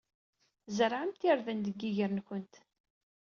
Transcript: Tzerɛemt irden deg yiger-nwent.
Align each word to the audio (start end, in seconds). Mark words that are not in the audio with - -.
Tzerɛemt 0.65 1.21
irden 1.29 1.59
deg 1.67 1.77
yiger-nwent. 1.81 2.53